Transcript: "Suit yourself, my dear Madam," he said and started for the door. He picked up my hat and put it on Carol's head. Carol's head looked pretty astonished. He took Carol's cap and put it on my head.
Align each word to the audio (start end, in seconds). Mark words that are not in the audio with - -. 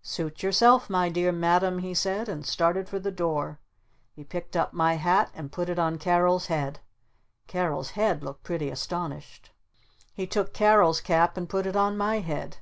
"Suit 0.00 0.42
yourself, 0.42 0.88
my 0.88 1.10
dear 1.10 1.30
Madam," 1.32 1.80
he 1.80 1.92
said 1.92 2.30
and 2.30 2.46
started 2.46 2.88
for 2.88 2.98
the 2.98 3.10
door. 3.10 3.60
He 4.14 4.24
picked 4.24 4.56
up 4.56 4.72
my 4.72 4.94
hat 4.94 5.30
and 5.34 5.52
put 5.52 5.68
it 5.68 5.78
on 5.78 5.98
Carol's 5.98 6.46
head. 6.46 6.80
Carol's 7.46 7.90
head 7.90 8.24
looked 8.24 8.42
pretty 8.42 8.70
astonished. 8.70 9.50
He 10.14 10.26
took 10.26 10.54
Carol's 10.54 11.02
cap 11.02 11.36
and 11.36 11.46
put 11.46 11.66
it 11.66 11.76
on 11.76 11.98
my 11.98 12.20
head. 12.20 12.56